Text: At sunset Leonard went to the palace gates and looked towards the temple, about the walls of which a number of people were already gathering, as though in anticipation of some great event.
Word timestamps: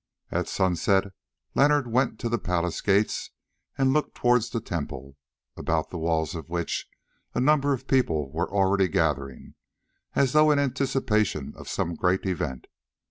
At 0.31 0.47
sunset 0.47 1.03
Leonard 1.53 1.85
went 1.85 2.17
to 2.21 2.27
the 2.27 2.39
palace 2.39 2.81
gates 2.81 3.29
and 3.77 3.93
looked 3.93 4.15
towards 4.15 4.49
the 4.49 4.59
temple, 4.59 5.15
about 5.55 5.91
the 5.91 5.99
walls 5.99 6.33
of 6.33 6.49
which 6.49 6.87
a 7.35 7.39
number 7.39 7.71
of 7.71 7.87
people 7.87 8.31
were 8.31 8.49
already 8.51 8.87
gathering, 8.87 9.53
as 10.15 10.31
though 10.31 10.49
in 10.49 10.57
anticipation 10.57 11.53
of 11.55 11.69
some 11.69 11.93
great 11.93 12.25
event. 12.25 12.65